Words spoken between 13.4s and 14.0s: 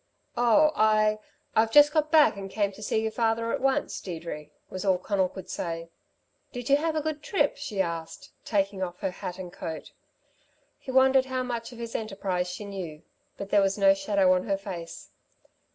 there was no